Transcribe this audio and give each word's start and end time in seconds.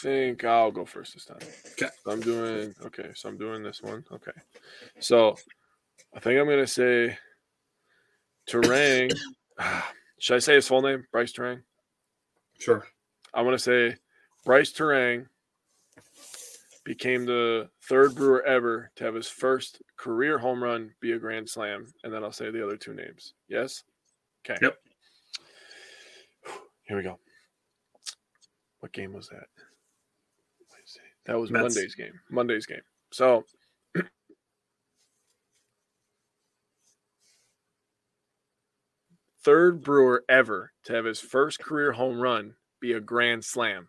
think 0.00 0.44
I'll 0.44 0.70
go 0.70 0.84
first 0.84 1.14
this 1.14 1.24
time. 1.24 1.38
Okay. 1.72 1.90
So 2.04 2.10
I'm 2.10 2.20
doing 2.20 2.74
okay. 2.86 3.10
So 3.14 3.28
I'm 3.28 3.38
doing 3.38 3.62
this 3.62 3.82
one. 3.82 4.04
Okay. 4.12 4.32
So 4.98 5.36
I 6.14 6.20
think 6.20 6.40
I'm 6.40 6.48
gonna 6.48 6.66
say 6.66 7.16
Turang. 8.48 9.12
Should 10.18 10.36
I 10.36 10.38
say 10.38 10.54
his 10.54 10.68
full 10.68 10.82
name? 10.82 11.06
Brice 11.12 11.32
Turang. 11.32 11.62
Sure. 12.58 12.86
I 13.32 13.42
want 13.42 13.54
to 13.54 13.58
say 13.58 13.96
Brice 14.44 14.72
Turang 14.72 15.26
became 16.84 17.24
the 17.24 17.68
third 17.88 18.14
brewer 18.14 18.42
ever 18.42 18.90
to 18.96 19.04
have 19.04 19.14
his 19.14 19.28
first 19.28 19.80
career 19.96 20.38
home 20.38 20.62
run 20.62 20.90
be 21.00 21.12
a 21.12 21.18
grand 21.18 21.48
slam, 21.48 21.86
and 22.04 22.12
then 22.12 22.22
I'll 22.22 22.32
say 22.32 22.50
the 22.50 22.64
other 22.64 22.76
two 22.76 22.92
names. 22.92 23.34
Yes. 23.48 23.84
Okay. 24.44 24.58
Yep. 24.60 24.76
Here 26.82 26.96
we 26.96 27.02
go. 27.02 27.18
What 28.80 28.92
game 28.92 29.12
was 29.12 29.28
that? 29.28 29.46
Let 31.30 31.38
me 31.38 31.46
see. 31.46 31.50
That 31.50 31.50
was 31.50 31.50
Mets. 31.50 31.76
Monday's 31.76 31.94
game. 31.94 32.20
Monday's 32.30 32.66
game. 32.66 32.80
So 33.12 33.44
third 39.44 39.82
brewer 39.82 40.24
ever 40.28 40.72
to 40.84 40.92
have 40.94 41.04
his 41.04 41.20
first 41.20 41.60
career 41.60 41.92
home 41.92 42.20
run 42.20 42.54
be 42.80 42.92
a 42.92 43.00
grand 43.00 43.44
slam. 43.44 43.88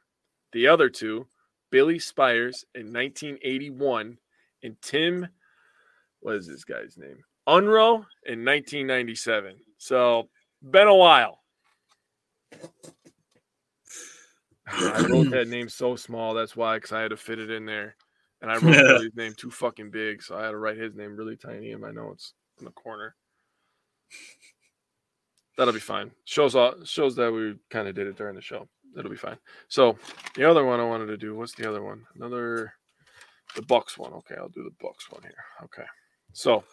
The 0.53 0.67
other 0.67 0.89
two, 0.89 1.27
Billy 1.71 1.99
Spiers 1.99 2.65
in 2.75 2.93
1981 2.93 4.17
and 4.63 4.75
Tim, 4.81 5.27
what 6.19 6.35
is 6.35 6.47
this 6.47 6.63
guy's 6.63 6.97
name? 6.97 7.23
Unroe 7.47 8.05
in 8.25 8.45
1997. 8.45 9.55
So, 9.77 10.29
been 10.61 10.87
a 10.87 10.95
while. 10.95 11.39
I 14.73 15.05
wrote 15.09 15.29
that 15.31 15.47
name 15.49 15.69
so 15.69 15.95
small. 15.95 16.33
That's 16.33 16.55
why, 16.55 16.77
because 16.77 16.91
I 16.91 17.01
had 17.01 17.11
to 17.11 17.17
fit 17.17 17.39
it 17.39 17.51
in 17.51 17.65
there. 17.65 17.95
And 18.41 18.51
I 18.51 18.57
wrote 18.57 19.01
his 19.01 19.15
name 19.15 19.33
too 19.35 19.51
fucking 19.51 19.91
big. 19.91 20.23
So 20.23 20.35
I 20.35 20.45
had 20.45 20.51
to 20.51 20.57
write 20.57 20.77
his 20.77 20.95
name 20.95 21.15
really 21.15 21.35
tiny 21.35 21.71
in 21.71 21.81
my 21.81 21.91
notes 21.91 22.33
in 22.59 22.65
the 22.65 22.71
corner. 22.71 23.15
That'll 25.57 25.73
be 25.73 25.79
fine. 25.79 26.11
Shows 26.25 26.55
all 26.55 26.73
shows 26.83 27.15
that 27.17 27.31
we 27.31 27.55
kind 27.69 27.87
of 27.87 27.93
did 27.93 28.07
it 28.07 28.17
during 28.17 28.35
the 28.35 28.41
show. 28.41 28.67
That'll 28.95 29.11
be 29.11 29.17
fine. 29.17 29.37
So 29.67 29.97
the 30.35 30.49
other 30.49 30.65
one 30.65 30.79
I 30.79 30.85
wanted 30.85 31.07
to 31.07 31.17
do. 31.17 31.35
What's 31.35 31.53
the 31.53 31.69
other 31.69 31.83
one? 31.83 32.03
Another 32.15 32.73
the 33.55 33.61
Bucks 33.61 33.97
one. 33.97 34.13
Okay, 34.13 34.35
I'll 34.37 34.49
do 34.49 34.63
the 34.63 34.75
Bucks 34.81 35.11
one 35.11 35.21
here. 35.21 35.33
Okay. 35.63 35.87
So 36.33 36.63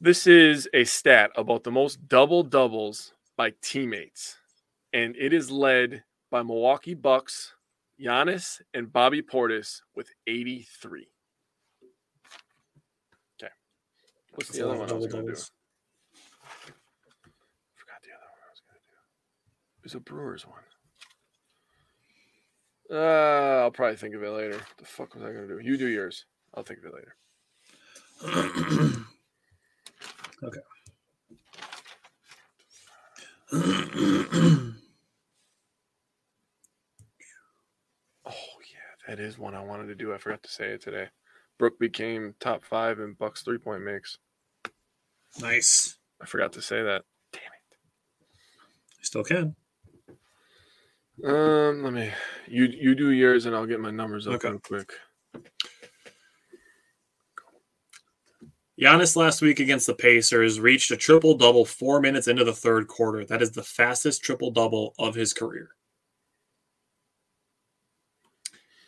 this 0.00 0.26
is 0.26 0.68
a 0.74 0.84
stat 0.84 1.30
about 1.36 1.64
the 1.64 1.70
most 1.70 2.08
double 2.08 2.42
doubles 2.42 3.12
by 3.36 3.52
teammates, 3.62 4.36
and 4.94 5.14
it 5.18 5.32
is 5.32 5.50
led 5.50 6.04
by 6.30 6.42
Milwaukee 6.42 6.94
Bucks, 6.94 7.54
Giannis, 8.00 8.60
and 8.72 8.92
Bobby 8.92 9.22
Portis 9.22 9.80
with 9.94 10.08
83. 10.28 11.08
Okay. 13.42 13.52
What's 14.34 14.50
the 14.50 14.64
other 14.66 14.78
one 14.78 14.88
I 14.88 14.92
was 14.94 15.08
going 15.08 15.26
to 15.26 15.32
do? 15.32 15.38
Forgot 17.74 18.02
the 18.02 18.12
other 18.14 18.30
one 18.30 18.40
I 18.40 18.50
was 18.50 18.60
going 18.68 18.78
to 18.78 18.86
do. 18.86 18.94
It's 19.82 19.94
a 19.94 20.00
Brewers 20.00 20.46
one. 20.46 20.62
Uh, 22.90 23.62
I'll 23.62 23.70
probably 23.72 23.96
think 23.96 24.14
of 24.14 24.22
it 24.22 24.30
later. 24.30 24.58
What 24.58 24.76
the 24.78 24.84
fuck 24.84 25.14
was 25.14 25.24
I 25.24 25.32
going 25.32 25.48
to 25.48 25.56
do? 25.56 25.60
You 25.60 25.76
do 25.76 25.88
yours. 25.88 26.26
I'll 26.54 26.62
think 26.62 26.78
of 26.80 26.86
it 26.86 26.94
later. 26.94 27.16
okay. 30.44 30.60
Oh 38.26 38.32
yeah, 38.72 39.03
that 39.14 39.22
is 39.22 39.38
one 39.38 39.54
I 39.54 39.62
wanted 39.62 39.86
to 39.86 39.94
do. 39.94 40.12
I 40.12 40.18
forgot 40.18 40.42
to 40.42 40.50
say 40.50 40.70
it 40.70 40.82
today. 40.82 41.06
Brooke 41.56 41.78
became 41.78 42.34
top 42.40 42.64
five 42.64 42.98
in 42.98 43.12
Bucks 43.14 43.42
three 43.42 43.58
point 43.58 43.84
makes. 43.84 44.18
nice. 45.40 45.96
I 46.20 46.26
forgot 46.26 46.52
to 46.54 46.62
say 46.62 46.82
that. 46.82 47.02
Damn 47.32 47.42
it. 47.42 47.76
I 48.98 49.02
still 49.04 49.22
can. 49.22 49.54
Um, 51.24 51.84
let 51.84 51.92
me. 51.92 52.10
You 52.48 52.64
you 52.64 52.96
do 52.96 53.12
yours, 53.12 53.46
and 53.46 53.54
I'll 53.54 53.66
get 53.66 53.78
my 53.78 53.92
numbers 53.92 54.26
up 54.26 54.34
Okay. 54.34 54.48
real 54.48 54.58
quick. 54.58 54.92
Giannis 58.80 59.14
last 59.14 59.40
week 59.40 59.60
against 59.60 59.86
the 59.86 59.94
Pacers 59.94 60.58
reached 60.58 60.90
a 60.90 60.96
triple 60.96 61.36
double 61.36 61.64
four 61.64 62.00
minutes 62.00 62.26
into 62.26 62.42
the 62.42 62.52
third 62.52 62.88
quarter. 62.88 63.24
That 63.24 63.42
is 63.42 63.52
the 63.52 63.62
fastest 63.62 64.24
triple 64.24 64.50
double 64.50 64.92
of 64.98 65.14
his 65.14 65.32
career. 65.32 65.68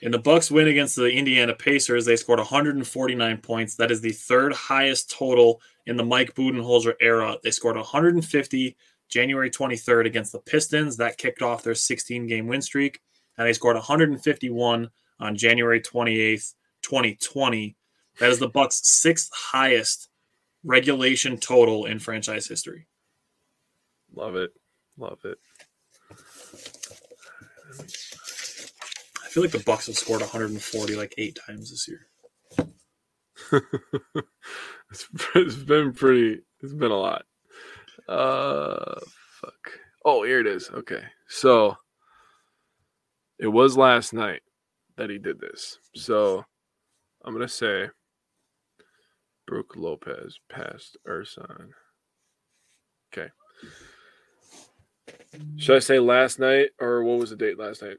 In 0.06 0.12
the 0.12 0.19
Bucks 0.21 0.53
win 0.53 0.69
against 0.69 0.94
the 0.94 1.11
Indiana 1.11 1.53
Pacers, 1.53 2.05
they 2.05 2.15
scored 2.15 2.39
149 2.39 3.39
points. 3.39 3.75
That 3.75 3.91
is 3.91 4.00
the 4.00 4.12
third 4.12 4.53
highest 4.53 5.11
total 5.11 5.61
in 5.84 5.97
the 5.97 6.05
Mike 6.05 6.33
Budenholzer 6.37 6.94
era. 7.00 7.37
They 7.43 7.50
scored 7.50 7.75
150 7.75 8.77
January 9.09 9.50
23rd 9.50 10.06
against 10.06 10.31
the 10.31 10.39
Pistons. 10.39 10.97
That 10.97 11.19
kicked 11.19 11.43
off 11.43 11.65
their 11.65 11.75
16 11.75 12.28
game 12.28 12.47
win 12.47 12.62
streak. 12.62 13.00
And 13.37 13.49
they 13.49 13.53
scored 13.53 13.75
151 13.75 14.91
on 15.19 15.37
January 15.37 15.81
28th, 15.81 16.55
2020. 16.83 17.75
That 18.21 18.31
is 18.31 18.39
the 18.39 18.49
Bucks' 18.49 18.83
sixth 18.84 19.33
highest 19.34 20.09
regulation 20.62 21.37
total 21.37 21.84
in 21.84 21.99
franchise 21.99 22.47
history. 22.47 22.87
Love 24.15 24.37
it, 24.37 24.53
love 24.97 25.19
it. 25.25 25.39
I 29.26 29.26
feel 29.37 29.45
like 29.45 29.53
the 29.53 29.59
Bucks 29.59 29.87
have 29.87 29.99
scored 29.99 30.23
140 30.23 30.97
like 30.97 31.15
eight 31.19 31.39
times 31.47 31.71
this 31.71 31.87
year. 31.87 32.07
it's, 34.91 35.09
it's 35.35 35.57
been 35.57 35.93
pretty. 35.93 36.41
It's 36.63 36.73
been 36.73 36.91
a 36.91 36.97
lot. 36.97 37.27
Uh, 38.09 38.99
fuck. 39.39 39.73
Oh, 40.07 40.25
here 40.25 40.41
it 40.41 40.47
is. 40.47 40.71
Okay, 40.71 41.03
so 41.29 41.77
it 43.39 43.49
was 43.49 43.77
last 43.77 44.15
night 44.15 44.41
that 44.97 45.11
he 45.11 45.19
did 45.19 45.39
this. 45.39 45.81
So 45.95 46.43
I'm 47.23 47.35
gonna 47.35 47.47
say 47.47 47.91
Brooke 49.47 49.77
Lopez 49.77 50.41
passed 50.51 50.97
Ersan. 51.07 51.72
Okay. 53.13 53.28
Should 55.59 55.77
I 55.77 55.81
say 55.81 55.99
last 55.99 56.39
night 56.39 56.71
or 56.81 57.05
what 57.05 57.19
was 57.19 57.28
the 57.28 57.37
date 57.37 57.59
last 57.59 57.83
night? 57.83 57.99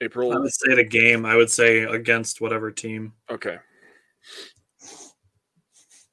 April. 0.00 0.32
I 0.32 0.38
would 0.38 0.52
say 0.52 0.74
the 0.74 0.84
game. 0.84 1.24
I 1.24 1.36
would 1.36 1.50
say 1.50 1.82
against 1.84 2.40
whatever 2.40 2.70
team. 2.70 3.12
Okay. 3.30 3.56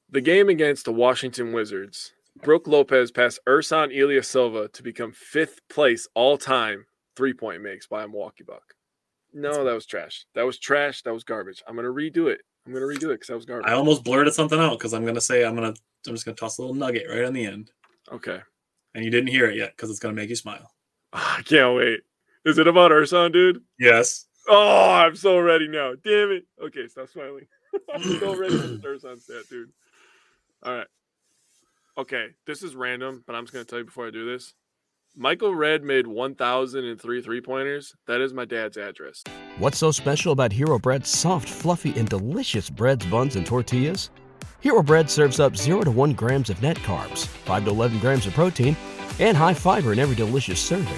The 0.09 0.21
game 0.21 0.50
against 0.50 0.85
the 0.85 0.91
Washington 0.94 1.53
Wizards, 1.53 2.13
Brooke 2.44 2.68
Lopez 2.68 3.12
passed 3.12 3.39
Ersan 3.47 3.95
Ilyasova 3.95 4.71
to 4.74 4.83
become 4.83 5.12
fifth 5.12 5.59
place 5.69 6.07
all 6.13 6.38
time 6.38 6.85
three 7.15 7.33
point 7.33 7.62
makes 7.62 7.88
by 7.88 8.03
a 8.03 8.07
Milwaukee 8.07 8.44
Buck. 8.44 8.63
No, 9.33 9.63
that 9.63 9.74
was 9.74 9.85
trash. 9.88 10.25
That 10.35 10.44
was 10.45 10.59
trash. 10.59 11.01
That 11.01 11.13
was 11.13 11.24
garbage. 11.24 11.63
I'm 11.68 11.75
gonna 11.75 11.88
redo 11.89 12.27
it. 12.31 12.41
I'm 12.65 12.74
gonna 12.74 12.85
redo 12.85 13.06
it 13.06 13.15
because 13.15 13.27
that 13.27 13.35
was 13.35 13.45
garbage. 13.45 13.69
I 13.69 13.74
almost 13.74 14.03
blurted 14.03 14.33
something 14.33 14.59
out 14.59 14.77
because 14.77 14.94
I'm 14.94 15.06
gonna 15.06 15.19
say 15.21 15.44
I'm 15.44 15.56
gonna 15.56 15.74
I'm 16.07 16.13
just 16.13 16.25
gonna 16.25 16.35
toss 16.35 16.57
a 16.59 16.62
little 16.62 16.75
nugget 16.75 17.07
right 17.09 17.24
on 17.25 17.33
the 17.33 17.45
end, 17.45 17.71
Okay. 18.12 18.39
and 18.94 19.03
you 19.03 19.09
didn't 19.09 19.30
hear 19.30 19.50
it 19.50 19.56
yet 19.57 19.71
because 19.75 19.89
it's 19.89 20.00
gonna 20.00 20.13
make 20.13 20.30
you 20.30 20.35
smile. 20.35 20.71
Ah, 21.13 21.38
I 21.39 21.41
can't 21.41 21.75
wait. 21.75 22.01
Is 22.45 22.57
it 22.57 22.68
about 22.68 22.92
Ersan, 22.92 23.31
dude? 23.31 23.62
Yes. 23.80 24.25
Oh, 24.50 24.92
I'm 24.92 25.16
so 25.16 25.40
ready 25.40 25.68
now. 25.68 25.94
Damn 26.04 26.31
it. 26.31 26.45
Okay, 26.62 26.88
stop 26.88 27.07
smiling. 27.07 27.48
I'm 27.94 28.01
so 28.19 28.36
ready 28.36 28.57
for 28.57 28.68
this 28.68 28.81
Ersan 28.81 29.19
stat, 29.19 29.44
dude. 29.50 29.72
All 30.63 30.75
right. 30.75 30.88
Okay, 31.98 32.28
this 32.45 32.63
is 32.63 32.75
random, 32.75 33.24
but 33.25 33.36
I'm 33.36 33.44
just 33.44 33.54
gonna 33.54 33.66
tell 33.66 33.80
you 33.80 33.86
before 33.86 34.07
I 34.07 34.12
do 34.12 34.25
this. 34.30 34.54
Michael 35.16 35.54
Redd 35.54 35.84
made 35.84 36.07
1,003 36.07 37.22
three 37.22 37.42
pointers. 37.42 37.94
That 38.07 38.19
is 38.19 38.34
my 38.34 38.45
dad's 38.45 38.78
address. 38.78 39.24
What's 39.60 39.78
so 39.78 39.92
special 39.92 40.31
about 40.31 40.51
Hero 40.51 40.80
Bread's 40.80 41.10
soft, 41.10 41.48
fluffy, 41.48 41.98
and 42.00 42.10
delicious 42.10 42.69
breads, 42.69 43.06
buns, 43.06 43.36
and 43.36 43.45
tortillas? 43.45 44.10
Hero 44.62 44.81
Bread 44.81 45.10
serves 45.12 45.40
up 45.40 45.56
0 45.56 45.84
to 45.84 45.92
1 45.92 46.13
grams 46.13 46.50
of 46.50 46.62
net 46.63 46.78
carbs, 46.78 47.28
5 47.28 47.66
to 47.66 47.69
11 47.69 48.00
grams 48.00 48.25
of 48.25 48.34
protein, 48.34 48.75
and 49.19 49.38
high 49.38 49.54
fiber 49.54 49.94
in 49.94 50.00
every 50.00 50.16
delicious 50.16 50.60
serving. 50.60 50.98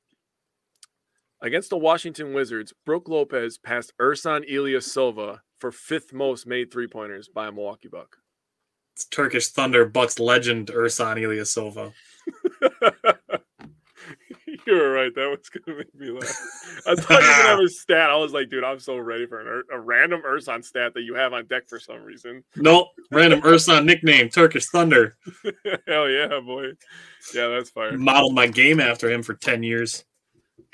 Against 1.43 1.71
the 1.71 1.77
Washington 1.77 2.33
Wizards, 2.33 2.71
Brooke 2.85 3.09
Lopez 3.09 3.57
passed 3.57 3.93
Ersan 3.99 4.47
Ilyasova 4.47 5.39
for 5.59 5.71
fifth 5.71 6.13
most 6.13 6.45
made 6.45 6.71
three 6.71 6.85
pointers 6.85 7.27
by 7.29 7.47
a 7.47 7.51
Milwaukee 7.51 7.87
Buck. 7.87 8.17
It's 8.95 9.05
Turkish 9.05 9.47
Thunder 9.47 9.85
Bucks 9.85 10.19
legend 10.19 10.67
Ersan 10.67 11.47
Silva. 11.47 11.93
you 14.67 14.73
were 14.75 14.91
right. 14.91 15.13
That 15.15 15.35
was 15.35 15.49
gonna 15.49 15.79
make 15.79 15.95
me 15.95 16.11
laugh. 16.11 16.37
I 16.85 16.93
thought 16.93 17.09
you 17.09 17.15
were 17.15 17.21
gonna 17.21 17.43
have 17.43 17.59
a 17.59 17.69
stat. 17.69 18.11
I 18.11 18.17
was 18.17 18.33
like, 18.33 18.51
dude, 18.51 18.63
I'm 18.63 18.79
so 18.79 18.97
ready 18.97 19.25
for 19.25 19.39
an, 19.39 19.47
Ur- 19.47 19.65
a 19.71 19.79
random 19.79 20.21
Ersan 20.21 20.63
stat 20.63 20.93
that 20.93 21.01
you 21.01 21.15
have 21.15 21.33
on 21.33 21.47
deck 21.47 21.67
for 21.67 21.79
some 21.79 22.03
reason. 22.03 22.43
Nope. 22.55 22.89
Random 23.09 23.41
Ersan 23.43 23.85
nickname, 23.85 24.29
Turkish 24.29 24.67
Thunder. 24.67 25.17
Hell 25.87 26.07
yeah, 26.07 26.39
boy. 26.39 26.73
Yeah, 27.33 27.47
that's 27.47 27.71
fire. 27.71 27.97
Modeled 27.97 28.35
my 28.35 28.45
game 28.45 28.79
after 28.79 29.09
him 29.09 29.23
for 29.23 29.33
10 29.33 29.63
years. 29.63 30.05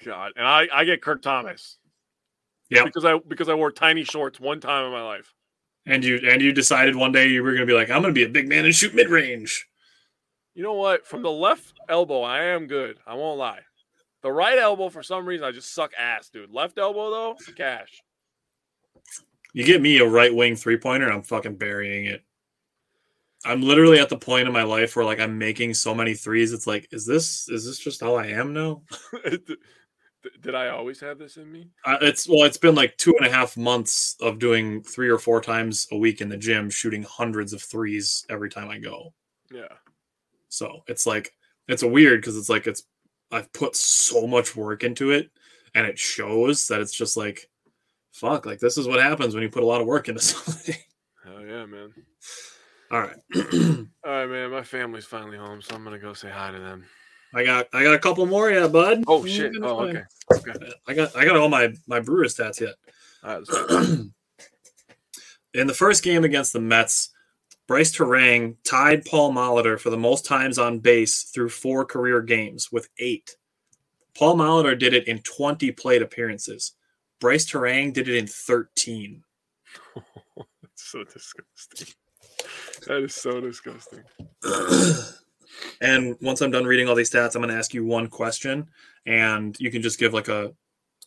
God, 0.04 0.34
and 0.36 0.46
I, 0.46 0.68
I 0.74 0.86
get 0.86 1.02
Kurt 1.02 1.24
Thomas. 1.24 1.78
Yeah, 2.70 2.84
because 2.84 3.06
I 3.06 3.18
because 3.18 3.50
I 3.50 3.54
wore 3.54 3.72
tiny 3.72 4.04
shorts 4.04 4.40
one 4.40 4.60
time 4.60 4.86
in 4.86 4.92
my 4.92 5.02
life. 5.02 5.34
And 5.86 6.04
you 6.04 6.20
and 6.30 6.42
you 6.42 6.52
decided 6.52 6.96
one 6.96 7.14
day 7.14 7.30
you 7.30 7.42
were 7.42 7.54
gonna 7.54 7.66
be 7.66 7.74
like, 7.74 7.90
I'm 7.90 8.02
gonna 8.02 8.14
be 8.14 8.24
a 8.24 8.30
big 8.30 8.50
man 8.50 8.66
and 8.66 8.76
shoot 8.76 8.94
mid 8.94 9.10
range. 9.10 9.68
You 10.54 10.64
know 10.64 10.74
what? 10.74 11.06
From 11.06 11.22
the 11.22 11.32
left 11.32 11.74
elbow, 11.88 12.24
I 12.24 12.44
am 12.44 12.68
good. 12.68 12.98
I 13.06 13.14
won't 13.14 13.38
lie. 13.38 13.62
The 14.24 14.32
right 14.32 14.58
elbow, 14.58 14.90
for 14.90 15.04
some 15.04 15.26
reason, 15.26 15.46
I 15.46 15.52
just 15.52 15.74
suck 15.74 15.92
ass, 15.98 16.30
dude. 16.30 16.52
Left 16.52 16.78
elbow 16.78 17.10
though, 17.10 17.36
cash. 17.56 18.02
You 19.54 19.64
get 19.64 19.82
me 19.82 20.00
a 20.00 20.08
right 20.08 20.34
wing 20.34 20.56
three 20.56 20.78
pointer, 20.78 21.10
I'm 21.10 21.22
fucking 21.22 21.56
burying 21.56 22.06
it. 22.06 22.24
I'm 23.46 23.62
literally 23.62 24.00
at 24.00 24.10
the 24.10 24.18
point 24.18 24.48
in 24.48 24.54
my 24.54 24.64
life 24.64 24.96
where 24.96 25.06
like 25.06 25.20
I'm 25.20 25.38
making 25.38 25.74
so 25.74 25.96
many 25.96 26.16
threes. 26.16 26.52
It's 26.52 26.68
like, 26.68 26.88
is 26.92 27.06
this 27.06 27.48
is 27.50 27.66
this 27.66 27.80
just 27.80 28.02
how 28.02 28.16
I 28.16 28.28
am 28.28 28.54
now? 28.54 28.82
Did 30.42 30.56
I 30.56 30.70
always 30.70 31.00
have 31.02 31.20
this 31.20 31.38
in 31.38 31.52
me? 31.52 31.70
Uh, 31.86 31.98
it's 32.02 32.28
well, 32.28 32.44
it's 32.44 32.58
been 32.58 32.76
like 32.76 32.98
two 32.98 33.14
and 33.18 33.26
a 33.26 33.32
half 33.32 33.56
months 33.56 34.16
of 34.22 34.40
doing 34.40 34.82
three 34.84 35.10
or 35.10 35.18
four 35.18 35.42
times 35.42 35.88
a 35.92 35.98
week 35.98 36.22
in 36.22 36.30
the 36.30 36.38
gym, 36.38 36.70
shooting 36.70 37.04
hundreds 37.04 37.54
of 37.54 37.62
threes 37.62 38.26
every 38.30 38.50
time 38.50 38.70
I 38.70 38.80
go. 38.80 39.14
Yeah. 39.52 39.74
So 40.50 40.84
it's 40.88 41.06
like 41.06 41.34
it's 41.68 41.84
a 41.84 41.88
weird 41.88 42.22
because 42.22 42.38
it's 42.38 42.50
like 42.50 42.68
it's 42.68 42.84
I've 43.32 43.52
put 43.54 43.76
so 43.76 44.26
much 44.26 44.56
work 44.56 44.84
into 44.84 45.12
it, 45.12 45.30
and 45.76 45.86
it 45.86 46.00
shows 46.00 46.68
that 46.68 46.82
it's 46.82 46.94
just 46.94 47.18
like, 47.18 47.50
fuck, 48.12 48.46
like 48.46 48.60
this 48.60 48.78
is 48.78 48.88
what 48.88 49.02
happens 49.02 49.34
when 49.34 49.44
you 49.44 49.50
put 49.50 49.64
a 49.64 49.68
lot 49.68 49.82
of 49.82 49.88
work 49.88 50.10
into 50.10 50.22
something. 50.22 50.76
Hell 51.24 51.46
yeah, 51.46 51.66
man. 51.66 51.94
All 52.90 53.02
right, 53.02 53.18
All 54.06 54.12
right, 54.12 54.30
man. 54.30 54.52
My 54.52 54.64
family's 54.64 55.06
finally 55.06 55.38
home, 55.38 55.62
so 55.62 55.76
I'm 55.76 55.84
gonna 55.84 56.00
go 56.00 56.14
say 56.14 56.30
hi 56.30 56.52
to 56.52 56.60
them. 56.60 56.86
I 57.34 57.44
got 57.44 57.68
I 57.74 57.84
got 57.84 57.94
a 57.94 58.00
couple 58.00 58.26
more, 58.26 58.50
yeah, 58.50 58.68
bud. 58.68 59.04
Oh 59.08 59.22
mm, 59.22 59.28
shit. 59.28 59.54
Oh, 59.62 59.86
okay. 59.86 60.04
Okay. 60.32 60.72
I 60.88 60.94
got 60.94 61.16
I 61.16 61.26
got 61.26 61.38
all 61.38 61.50
my 61.50 61.74
my 61.88 62.00
Brewer 62.00 62.26
stats 62.26 62.60
yet. 62.60 62.76
All 63.24 63.30
right, 63.30 63.38
let's 63.40 63.50
go. 63.50 64.10
In 65.54 65.68
the 65.68 65.74
first 65.74 66.04
game 66.04 66.24
against 66.24 66.54
the 66.54 66.60
Mets, 66.60 67.10
Brice 67.68 67.96
Turang 67.96 68.56
tied 68.64 69.06
Paul 69.06 69.34
Molitor 69.34 69.80
for 69.80 69.90
the 69.90 69.98
most 69.98 70.26
times 70.26 70.58
on 70.58 70.80
base 70.80 71.24
through 71.24 71.50
four 71.50 71.84
career 71.84 72.22
games 72.22 72.72
with 72.72 72.90
eight. 73.00 73.36
Paul 74.18 74.36
Molitor 74.36 74.78
did 74.78 74.94
it 74.94 75.08
in 75.08 75.20
20 75.20 75.72
plate 75.74 76.02
appearances. 76.02 76.74
Brice 77.20 77.46
Turang 77.46 77.92
did 77.92 78.08
it 78.08 78.16
in 78.16 78.28
13. 78.28 79.24
That's 79.96 80.92
so 80.92 81.04
disgusting. 81.04 81.94
That 82.88 83.04
is 83.04 83.16
so 83.16 83.42
disgusting. 83.42 84.04
and 85.82 86.16
once 86.22 86.42
I'm 86.42 86.52
done 86.52 86.66
reading 86.66 86.88
all 86.88 86.96
these 86.96 87.12
stats, 87.12 87.36
I'm 87.36 87.42
going 87.42 87.54
to 87.54 87.58
ask 87.58 87.74
you 87.74 87.86
one 87.86 88.08
question, 88.08 88.70
and 89.06 89.56
you 89.60 89.72
can 89.72 89.82
just 89.82 90.00
give 90.00 90.14
like 90.14 90.28
a 90.28 90.54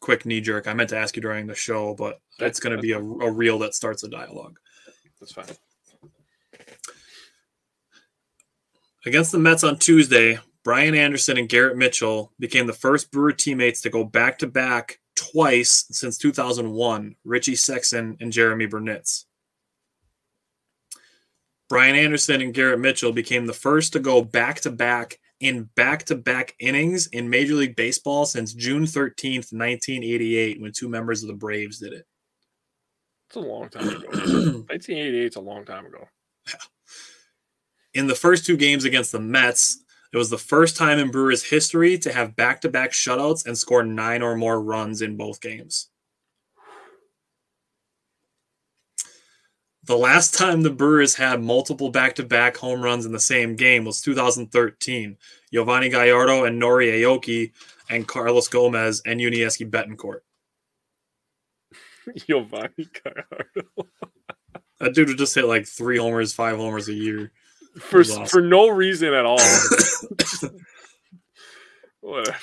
quick 0.01 0.27
knee 0.27 0.41
jerk. 0.41 0.67
I 0.67 0.75
meant 0.75 0.91
to 0.91 0.99
ask 0.99 1.17
you 1.17 1.23
during 1.23 1.47
the 1.47 1.55
show, 1.55 1.95
but 1.95 2.21
it's 2.39 2.61
going 2.61 2.75
to 2.75 2.83
be 2.83 2.93
a, 2.93 2.99
a 2.99 3.31
reel 3.31 3.59
that 3.61 3.75
starts 3.75 4.03
a 4.03 4.09
dialogue. 4.09 4.59
That's 5.21 5.33
fine. 5.33 5.45
Against 9.07 9.33
the 9.33 9.39
Mets 9.39 9.65
on 9.65 9.79
Tuesday, 9.79 10.39
Brian 10.63 10.95
Anderson 10.95 11.39
and 11.39 11.49
Garrett 11.49 11.77
Mitchell 11.77 12.33
became 12.39 12.67
the 12.67 12.73
first 12.73 13.11
Brewer 13.11 13.33
teammates 13.33 13.81
to 13.83 13.91
go 13.91 14.05
back 14.05 14.39
to 14.39 14.47
back 14.47 14.99
twice 15.17 15.87
since 15.91 16.19
2001 16.19 17.17
Richie 17.25 17.55
Sexson 17.55 18.21
and 18.21 18.33
Jeromy 18.33 18.69
Burnitz. 18.69 19.25
Brian 21.71 21.95
Anderson 21.95 22.43
and 22.43 22.53
Garrett 22.53 22.81
Mitchell 22.81 23.12
became 23.12 23.47
the 23.47 23.53
first 23.53 23.93
to 23.93 24.00
go 24.00 24.23
back 24.23 24.61
to 24.62 24.73
back 24.73 25.21
in 25.39 25.71
back 25.77 26.03
to 26.07 26.17
back 26.17 26.57
innings 26.59 27.07
in 27.07 27.31
Major 27.31 27.55
League 27.55 27.77
Baseball 27.77 28.27
since 28.27 28.53
June 28.53 28.83
13th, 28.83 29.53
1988, 29.53 30.61
when 30.61 30.73
two 30.73 30.89
members 30.89 31.23
of 31.23 31.29
the 31.29 31.35
Braves 31.35 31.79
did 31.79 31.93
it. 31.93 32.05
It's 33.29 33.37
a 33.37 33.41
long 33.41 33.69
time 33.69 33.89
ago. 33.89 33.99
1988 34.09 35.25
is 35.25 35.37
a 35.37 35.41
long 35.41 35.65
time 35.65 35.87
ago. 35.87 36.09
in 37.95 38.09
the 38.09 38.17
first 38.17 38.45
two 38.45 38.57
games 38.57 38.85
against 38.85 39.12
the 39.12 39.21
Mets, 39.21 39.85
it 40.12 40.17
was 40.17 40.29
the 40.29 40.39
first 40.39 40.77
time 40.77 40.99
in 40.99 41.12
Brewers 41.12 41.45
history 41.45 41.97
to 41.99 42.12
have 42.12 42.35
back 42.35 42.61
to 42.62 42.69
back 42.69 42.91
shutouts 42.91 43.47
and 43.47 43.57
score 43.57 43.85
nine 43.85 44.23
or 44.23 44.37
more 44.37 44.61
runs 44.61 45.03
in 45.03 45.17
both 45.17 45.41
games. 45.41 45.89
The 49.90 49.99
last 49.99 50.35
time 50.35 50.62
the 50.62 50.70
Brewers 50.70 51.16
had 51.16 51.42
multiple 51.42 51.90
back 51.90 52.14
to 52.14 52.23
back 52.23 52.56
home 52.56 52.80
runs 52.80 53.06
in 53.06 53.11
the 53.11 53.18
same 53.18 53.56
game 53.56 53.85
was 53.85 54.00
2013. 54.02 55.16
Yovani 55.52 55.90
Gallardo 55.90 56.44
and 56.44 56.62
Nori 56.62 56.92
Aoki 56.92 57.50
and 57.88 58.06
Carlos 58.06 58.47
Gomez 58.47 59.02
and 59.04 59.18
Yuniesky 59.18 59.68
Betancourt. 59.68 60.20
Yovani 62.09 62.88
Gallardo. 63.02 63.68
That 64.78 64.94
dude 64.94 65.09
would 65.09 65.18
just 65.18 65.35
hit 65.35 65.47
like 65.47 65.66
three 65.66 65.99
homers, 65.99 66.32
five 66.32 66.56
homers 66.56 66.88
a 66.88 66.94
year. 66.94 67.32
For, 67.80 68.00
awesome. 68.00 68.26
for 68.26 68.40
no 68.40 68.68
reason 68.68 69.12
at 69.12 69.26
all. 69.26 69.40
Whatever. 72.00 72.38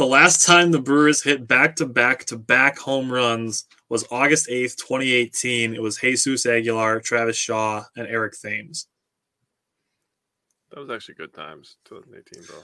The 0.00 0.06
last 0.06 0.46
time 0.46 0.70
the 0.70 0.80
Brewers 0.80 1.22
hit 1.22 1.46
back 1.46 1.76
to 1.76 1.84
back 1.84 2.24
to 2.24 2.38
back 2.38 2.78
home 2.78 3.12
runs 3.12 3.66
was 3.90 4.06
August 4.10 4.48
8th, 4.48 4.76
2018. 4.76 5.74
It 5.74 5.82
was 5.82 5.98
Jesus 5.98 6.46
Aguilar, 6.46 7.00
Travis 7.00 7.36
Shaw, 7.36 7.84
and 7.94 8.06
Eric 8.06 8.32
Thames. 8.40 8.86
That 10.70 10.80
was 10.80 10.88
actually 10.88 11.16
good 11.16 11.34
times, 11.34 11.76
2018, 11.84 12.44
bro. 12.46 12.56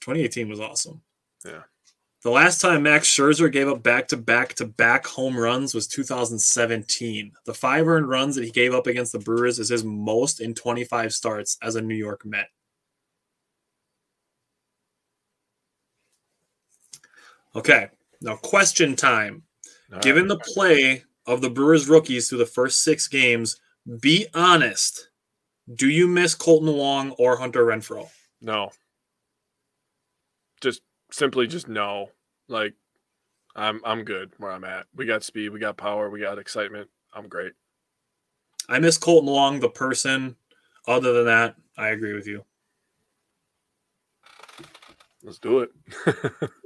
2018 0.00 0.48
was 0.48 0.60
awesome. 0.60 1.02
Yeah. 1.44 1.62
The 2.22 2.30
last 2.30 2.60
time 2.60 2.84
Max 2.84 3.08
Scherzer 3.08 3.50
gave 3.50 3.66
up 3.66 3.82
back 3.82 4.06
to 4.06 4.16
back 4.16 4.54
to 4.54 4.64
back 4.64 5.08
home 5.08 5.36
runs 5.36 5.74
was 5.74 5.88
2017. 5.88 7.32
The 7.46 7.52
five 7.52 7.88
earned 7.88 8.08
runs 8.08 8.36
that 8.36 8.44
he 8.44 8.52
gave 8.52 8.72
up 8.72 8.86
against 8.86 9.10
the 9.10 9.18
Brewers 9.18 9.58
is 9.58 9.70
his 9.70 9.82
most 9.82 10.40
in 10.40 10.54
25 10.54 11.12
starts 11.12 11.58
as 11.62 11.74
a 11.74 11.82
New 11.82 11.96
York 11.96 12.24
Met. 12.24 12.46
Okay, 17.56 17.88
now 18.20 18.36
question 18.36 18.94
time. 18.94 19.42
All 19.92 20.00
Given 20.00 20.28
right. 20.28 20.38
the 20.38 20.52
play 20.52 21.04
of 21.26 21.40
the 21.40 21.50
Brewers 21.50 21.88
rookies 21.88 22.28
through 22.28 22.38
the 22.38 22.46
first 22.46 22.84
six 22.84 23.08
games, 23.08 23.60
be 24.00 24.26
honest. 24.34 25.08
Do 25.74 25.88
you 25.88 26.06
miss 26.06 26.36
Kolten 26.36 26.76
Wong 26.76 27.12
or 27.12 27.36
Hunter 27.36 27.64
Renfroe? 27.64 28.08
no, 28.40 28.70
just 30.60 30.82
simply 31.10 31.46
just 31.46 31.66
no. 31.66 32.10
Like, 32.48 32.74
I'm 33.56 33.80
I'm 33.84 34.04
good 34.04 34.32
where 34.38 34.52
I'm 34.52 34.64
at. 34.64 34.86
We 34.94 35.06
got 35.06 35.24
speed, 35.24 35.48
we 35.48 35.58
got 35.58 35.76
power, 35.76 36.10
we 36.10 36.20
got 36.20 36.38
excitement. 36.38 36.88
I'm 37.14 37.28
great. 37.28 37.52
I 38.68 38.78
miss 38.78 38.98
Kolten 38.98 39.24
Wong, 39.24 39.60
the 39.60 39.70
person. 39.70 40.36
Other 40.86 41.12
than 41.12 41.26
that, 41.26 41.56
I 41.76 41.88
agree 41.88 42.12
with 42.12 42.26
you. 42.26 42.44
Let's 45.22 45.38
do 45.38 45.60
it. 45.60 45.70